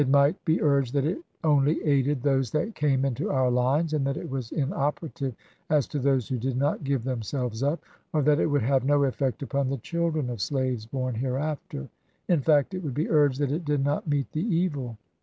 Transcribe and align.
might 0.09 0.43
be 0.45 0.59
urged 0.63 0.93
that 0.95 1.05
it 1.05 1.19
only 1.43 1.79
aided 1.85 2.23
those 2.23 2.49
that 2.49 2.73
came 2.73 3.05
into 3.05 3.29
our 3.29 3.51
lines, 3.51 3.93
and 3.93 4.03
that 4.03 4.17
it 4.17 4.27
was 4.27 4.51
inoperative 4.51 5.35
as 5.69 5.87
to 5.87 5.99
those 5.99 6.27
who 6.27 6.39
did 6.39 6.57
not 6.57 6.83
give 6.83 7.03
themselves 7.03 7.61
up; 7.61 7.79
or 8.11 8.23
that 8.23 8.39
it 8.39 8.47
would 8.47 8.63
have 8.63 8.83
no 8.83 9.03
effect 9.03 9.43
upon 9.43 9.69
the 9.69 9.77
children 9.77 10.27
of 10.31 10.41
slaves 10.41 10.87
born 10.87 11.13
hereafter; 11.13 11.87
in 12.27 12.39
fact, 12.41 12.73
it 12.73 12.79
would 12.83 12.95
be 12.95 13.11
urged 13.11 13.39
that 13.39 13.51
it 13.51 13.63
did 13.63 13.83
not 13.83 14.07
meet 14.07 14.31
the 14.31 14.41
evil. 14.41 14.97